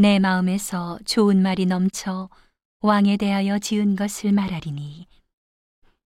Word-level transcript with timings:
내 0.00 0.18
마음에서 0.18 0.98
좋은 1.04 1.42
말이 1.42 1.66
넘쳐 1.66 2.30
왕에 2.80 3.18
대하여 3.18 3.58
지은 3.58 3.96
것을 3.96 4.32
말하리니 4.32 5.06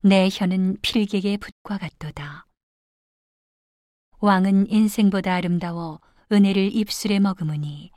내 0.03 0.29
혀는 0.33 0.79
필객의 0.83 1.39
붓과 1.39 1.79
같도다. 1.79 2.45
왕은 4.19 4.69
인생보다 4.69 5.33
아름다워 5.35 6.01
은혜를 6.33 6.75
입술에 6.75 7.21
머금으니 7.21 7.93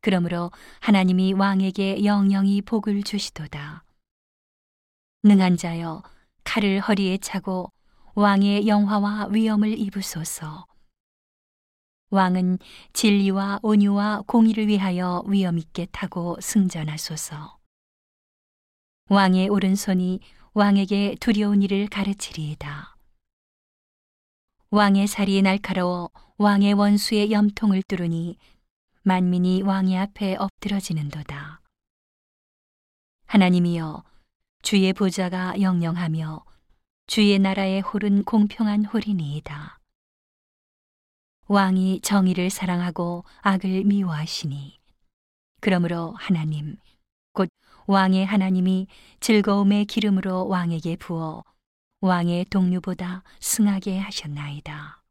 그러므로 0.00 0.50
하나님이 0.80 1.34
왕에게 1.34 2.06
영영이 2.06 2.62
복을 2.62 3.02
주시도다. 3.02 3.84
능한 5.24 5.58
자여 5.58 6.04
칼을 6.44 6.80
허리에 6.80 7.18
차고 7.18 7.70
왕의 8.14 8.66
영화와 8.66 9.26
위엄을 9.26 9.78
입으소서. 9.78 10.67
왕은 12.10 12.58
진리와 12.94 13.60
온유와 13.62 14.22
공의를 14.26 14.66
위하여 14.66 15.22
위엄 15.26 15.58
있게 15.58 15.86
타고 15.92 16.38
승전하소서. 16.40 17.58
왕의 19.10 19.48
오른손이 19.48 20.20
왕에게 20.54 21.16
두려운 21.20 21.62
일을 21.62 21.88
가르치리이다. 21.88 22.96
왕의 24.70 25.06
살이 25.06 25.40
날카로워 25.42 26.10
왕의 26.38 26.74
원수의 26.74 27.30
염통을 27.30 27.82
뚫으니 27.82 28.38
만민이 29.02 29.62
왕의 29.62 29.98
앞에 29.98 30.36
엎드러지는도다. 30.36 31.60
하나님이여 33.26 34.02
주의 34.62 34.92
보좌가 34.92 35.60
영영하며 35.60 36.44
주의 37.06 37.38
나라의 37.38 37.82
홀은 37.82 38.24
공평한 38.24 38.84
홀이니이다. 38.84 39.77
왕이 41.50 42.02
정의를 42.02 42.50
사랑하고 42.50 43.24
악을 43.40 43.84
미워하시니 43.84 44.78
그러므로 45.60 46.14
하나님 46.18 46.76
곧 47.32 47.48
왕의 47.86 48.26
하나님이 48.26 48.86
즐거움의 49.20 49.86
기름으로 49.86 50.46
왕에게 50.46 50.96
부어 50.96 51.42
왕의 52.02 52.44
동료보다 52.50 53.22
승하게 53.40 53.98
하셨나이다. 53.98 55.02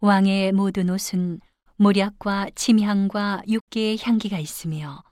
왕의 0.00 0.52
모든 0.52 0.88
옷은 0.88 1.40
모략과 1.76 2.52
침향과 2.54 3.42
육계의 3.48 3.98
향기가 4.00 4.38
있으며 4.38 5.02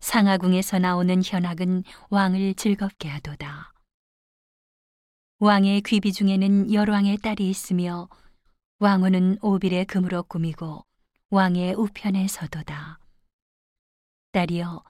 상하궁에서 0.00 0.80
나오는 0.80 1.22
현악은 1.24 1.84
왕을 2.10 2.54
즐겁게 2.54 3.08
하도다. 3.08 3.75
왕의 5.38 5.82
귀비 5.82 6.14
중에는 6.14 6.72
열왕의 6.72 7.18
딸이 7.18 7.46
있으며 7.50 8.08
왕후는 8.78 9.36
오빌의 9.42 9.84
금으로 9.84 10.22
꾸미고 10.22 10.86
왕의 11.28 11.74
우편에 11.74 12.26
서도다. 12.26 12.98
딸이여 14.32 14.82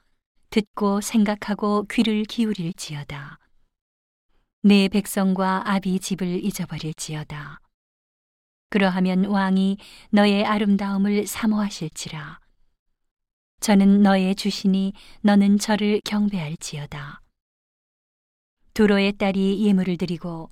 듣고 0.50 1.00
생각하고 1.00 1.86
귀를 1.90 2.22
기울일지어다. 2.22 3.40
내 4.62 4.86
백성과 4.86 5.68
아비 5.68 5.98
집을 5.98 6.44
잊어버릴지어다. 6.44 7.60
그러하면 8.70 9.24
왕이 9.24 9.78
너의 10.10 10.44
아름다움을 10.44 11.26
사모하실지라. 11.26 12.38
저는 13.58 14.02
너의 14.02 14.36
주시니 14.36 14.92
너는 15.22 15.58
저를 15.58 16.00
경배할지어다. 16.04 17.25
두로의 18.76 19.12
딸이 19.12 19.66
예물을 19.66 19.96
드리고 19.96 20.50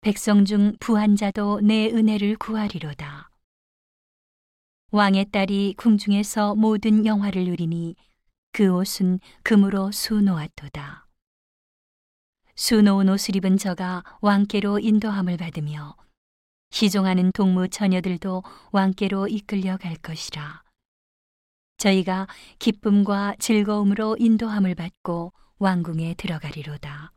백성 0.00 0.44
중 0.44 0.74
부한 0.80 1.14
자도 1.14 1.60
내 1.60 1.86
은혜를 1.86 2.34
구하리로다. 2.34 3.30
왕의 4.90 5.26
딸이 5.30 5.74
궁중에서 5.76 6.56
모든 6.56 7.06
영화를 7.06 7.44
누리니 7.44 7.94
그 8.50 8.74
옷은 8.74 9.20
금으로 9.44 9.92
수놓았도다. 9.92 11.06
수놓은 12.56 13.08
옷을 13.08 13.36
입은 13.36 13.56
저가 13.56 14.02
왕께로 14.20 14.80
인도함을 14.80 15.36
받으며 15.36 15.96
시종하는 16.72 17.30
동무 17.30 17.68
처녀들도 17.68 18.42
왕께로 18.72 19.28
이끌려 19.28 19.76
갈 19.76 19.94
것이라. 19.94 20.64
저희가 21.76 22.26
기쁨과 22.58 23.36
즐거움으로 23.38 24.16
인도함을 24.18 24.74
받고 24.74 25.32
왕궁에 25.60 26.14
들어가리로다. 26.14 27.12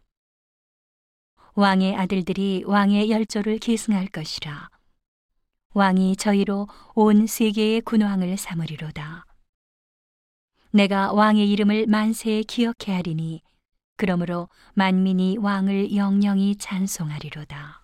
왕의 1.55 1.95
아들들이 1.95 2.63
왕의 2.65 3.11
열조를 3.11 3.59
계승할 3.59 4.07
것이라. 4.07 4.69
왕이 5.75 6.15
저희로 6.17 6.67
온 6.95 7.27
세계의 7.27 7.81
군왕을 7.81 8.37
삼으리로다. 8.37 9.25
내가 10.71 11.13
왕의 11.13 11.47
이름을 11.51 11.85
만세에 11.85 12.41
기억해 12.43 12.91
하리니 12.95 13.43
그러므로 13.97 14.49
만민이 14.73 15.37
왕을 15.37 15.95
영영히 15.95 16.55
찬송하리로다. 16.55 17.82